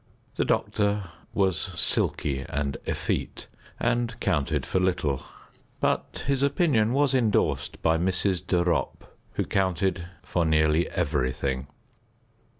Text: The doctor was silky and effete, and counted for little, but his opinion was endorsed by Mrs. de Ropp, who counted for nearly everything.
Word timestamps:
The 0.33 0.45
doctor 0.45 1.11
was 1.31 1.59
silky 1.79 2.43
and 2.49 2.75
effete, 2.87 3.45
and 3.79 4.19
counted 4.19 4.65
for 4.65 4.79
little, 4.79 5.21
but 5.79 6.23
his 6.25 6.41
opinion 6.41 6.93
was 6.93 7.13
endorsed 7.13 7.79
by 7.83 7.99
Mrs. 7.99 8.47
de 8.47 8.63
Ropp, 8.63 9.05
who 9.33 9.45
counted 9.45 10.05
for 10.23 10.43
nearly 10.43 10.89
everything. 10.89 11.67